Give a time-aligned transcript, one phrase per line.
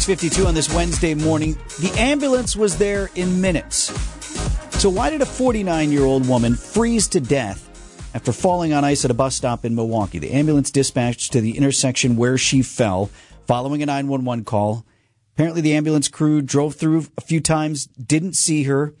[0.00, 1.58] 652 on this Wednesday morning.
[1.78, 3.92] The ambulance was there in minutes.
[4.80, 7.68] So, why did a 49 year old woman freeze to death
[8.14, 10.18] after falling on ice at a bus stop in Milwaukee?
[10.18, 13.10] The ambulance dispatched to the intersection where she fell
[13.46, 14.86] following a 911 call.
[15.34, 18.94] Apparently, the ambulance crew drove through a few times, didn't see her,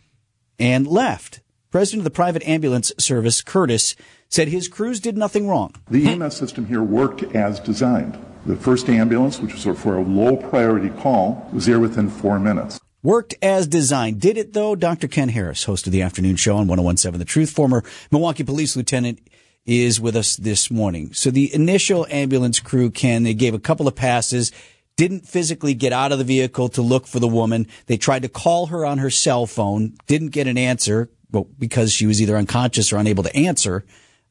[0.58, 1.40] and left.
[1.70, 3.96] President of the private ambulance service, Curtis,
[4.28, 5.74] said his crews did nothing wrong.
[5.90, 8.18] The EMS system here worked as designed.
[8.46, 12.80] The first ambulance, which was for a low priority call, was there within four minutes.
[13.02, 14.20] Worked as designed.
[14.20, 14.74] Did it though?
[14.74, 15.08] Dr.
[15.08, 19.20] Ken Harris, host of the afternoon show on 1017 The Truth, former Milwaukee police lieutenant,
[19.66, 21.12] is with us this morning.
[21.12, 24.52] So the initial ambulance crew, Ken, they gave a couple of passes,
[24.96, 27.66] didn't physically get out of the vehicle to look for the woman.
[27.86, 31.92] They tried to call her on her cell phone, didn't get an answer well, because
[31.92, 33.84] she was either unconscious or unable to answer.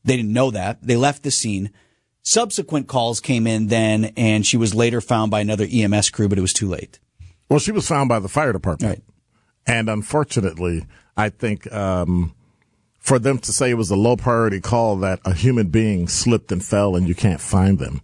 [0.04, 0.82] They didn't know that.
[0.82, 1.72] They left the scene.
[2.30, 6.38] Subsequent calls came in then, and she was later found by another EMS crew, but
[6.38, 7.00] it was too late.
[7.50, 9.00] Well, she was found by the fire department.
[9.00, 9.04] Right.
[9.66, 10.86] And unfortunately,
[11.18, 12.36] I think um,
[13.00, 16.52] for them to say it was a low priority call that a human being slipped
[16.52, 18.00] and fell and you can't find them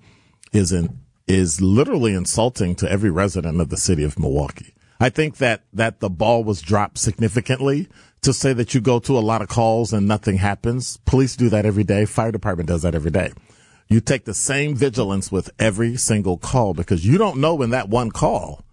[0.51, 4.73] is in, is literally insulting to every resident of the city of Milwaukee.
[4.99, 7.89] I think that that the ball was dropped significantly
[8.23, 10.97] to say that you go to a lot of calls and nothing happens.
[11.05, 12.05] Police do that every day.
[12.05, 13.31] Fire department does that every day.
[13.87, 17.89] You take the same vigilance with every single call because you don't know when that
[17.89, 18.63] one call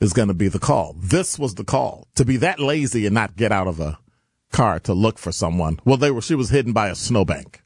[0.00, 0.94] is going to be the call.
[0.98, 3.98] This was the call to be that lazy and not get out of a
[4.52, 5.80] car to look for someone.
[5.84, 7.62] Well, they were, she was hidden by a snowbank.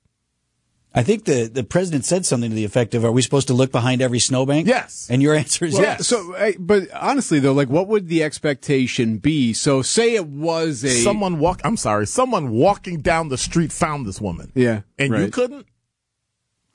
[0.94, 3.54] I think the, the president said something to the effect of, "Are we supposed to
[3.54, 5.06] look behind every snowbank?" Yes.
[5.10, 6.06] And your answer is Well, yes.
[6.06, 9.52] So, but honestly though, like, what would the expectation be?
[9.52, 14.06] So, say it was a Someone walk, I'm sorry, someone walking down the street found
[14.06, 14.50] this woman.
[14.54, 15.66] Yeah, And you couldn't?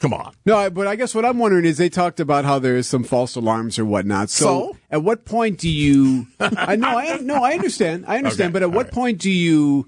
[0.03, 0.33] Come on.
[0.45, 3.05] No, but I guess what I'm wondering is they talked about how there is some
[3.05, 4.29] false alarms or whatnot.
[4.29, 4.43] So,
[4.73, 4.77] So?
[4.91, 6.27] at what point do you?
[6.41, 8.47] I know, I no, I understand, I understand.
[8.49, 8.93] Okay, but at what right.
[8.93, 9.87] point do you?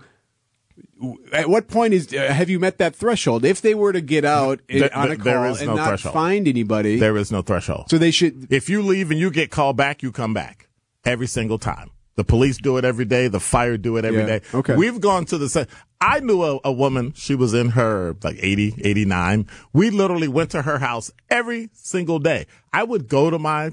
[1.34, 3.44] At what point is uh, have you met that threshold?
[3.44, 6.14] If they were to get out in- on a call and no not threshold.
[6.14, 7.90] find anybody, There is no threshold.
[7.90, 8.48] so they should.
[8.50, 10.70] If you leave and you get called back, you come back
[11.04, 11.92] every single time.
[12.16, 13.28] The police do it every day.
[13.28, 14.42] The fire do it every Yeah, day.
[14.54, 14.76] okay.
[14.76, 15.66] We've gone to the same.
[16.00, 17.12] I knew a, a woman.
[17.14, 19.48] She was in her like 80, 89.
[19.74, 22.46] We literally went to her house every single day.
[22.72, 23.72] I would go to my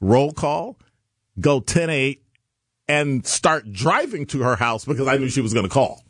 [0.00, 0.78] roll call,
[1.38, 2.22] go 10 8
[2.88, 6.02] and start driving to her house because I knew she was going to call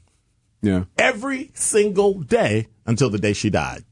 [0.62, 0.84] Yeah.
[0.98, 3.84] every single day until the day she died.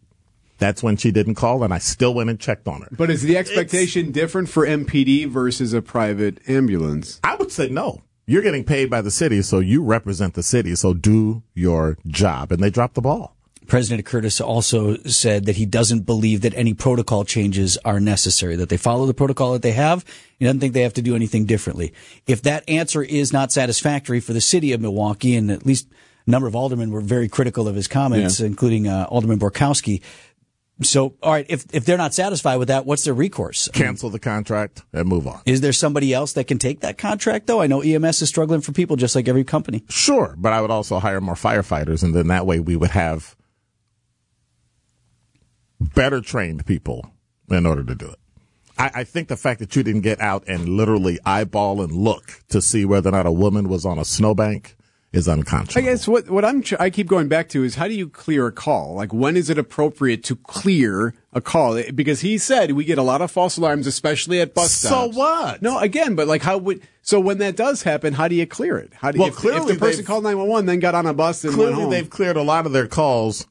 [0.60, 2.88] That's when she didn't call and I still went and checked on her.
[2.92, 7.18] But is the expectation different for MPD versus a private ambulance?
[7.24, 8.02] I would say no.
[8.26, 12.52] You're getting paid by the city, so you represent the city, so do your job.
[12.52, 13.34] And they dropped the ball.
[13.66, 18.68] President Curtis also said that he doesn't believe that any protocol changes are necessary, that
[18.68, 20.04] they follow the protocol that they have.
[20.38, 21.92] He doesn't think they have to do anything differently.
[22.26, 25.88] If that answer is not satisfactory for the city of Milwaukee, and at least
[26.26, 28.46] a number of aldermen were very critical of his comments, Yeah.
[28.46, 30.02] including uh, Alderman Borkowski.
[30.82, 33.68] So, all right, if, if they're not satisfied with that, what's their recourse?
[33.68, 35.42] Cancel the contract and move on.
[35.44, 37.60] Is there somebody else that can take that contract, though?
[37.60, 39.84] I know EMS is struggling for people just like every company.
[39.88, 43.36] Sure, but I would also hire more firefighters, and then that way we would have
[45.80, 47.10] better trained people
[47.50, 48.18] in order to do it.
[48.78, 52.42] I, I think the fact that you didn't get out and literally eyeball and look
[52.48, 54.76] to see whether or not a woman was on a snowbank
[55.12, 55.76] is unconscious.
[55.76, 58.46] I guess what what I'm I keep going back to is how do you clear
[58.46, 58.94] a call?
[58.94, 61.76] Like when is it appropriate to clear a call?
[61.76, 64.88] Eh, because he said we get a lot of false alarms, especially at bus So
[64.88, 65.14] stops.
[65.14, 65.62] So what?
[65.62, 68.76] No, again, but like how would so when that does happen, how do you clear
[68.78, 68.92] it?
[68.94, 69.22] How do you?
[69.22, 71.54] Well, if, if the person called nine one one then got on a bus and
[71.54, 73.46] Clearly, they've cleared a lot of their calls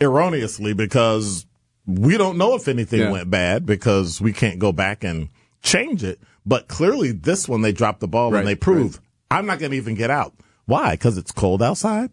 [0.00, 1.46] erroneously because
[1.86, 3.12] we don't know if anything Yeah.
[3.12, 5.28] went bad because we can't go back and
[5.62, 6.18] change it.
[6.44, 8.98] But clearly, this one they dropped the ball Right, and they proved
[9.30, 10.34] I'm not going to even get out.
[10.66, 10.92] Why?
[10.92, 12.10] Because it's cold outside.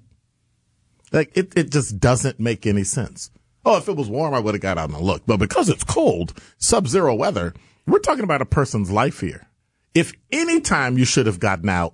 [1.12, 3.30] Like it, it just doesn't make any sense.
[3.66, 5.26] Oh, if it was warm, I would have got out and looked.
[5.28, 7.54] But because it's cold, sub-zero weather,
[7.88, 9.48] we're talking about a person's life here.
[9.94, 11.94] If any time you should have gotten out,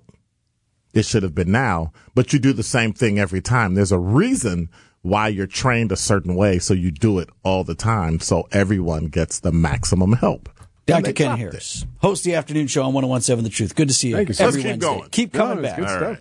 [0.94, 3.74] it should have been now, but you do the same thing every time.
[3.74, 4.68] There's a reason
[5.02, 9.06] why you're trained a certain way, so you do it all the time, so everyone
[9.06, 10.48] gets the maximum help.
[10.86, 11.12] Dr.
[11.12, 11.44] Ken dropped it.
[11.44, 13.76] Harris, host the afternoon show on 1017 The Truth.
[13.76, 14.16] Good to see you.
[14.16, 14.44] Thank you, sir.
[14.48, 14.98] every Let's keep Wednesday.
[14.98, 15.10] going.
[15.10, 16.20] Keep coming it's back.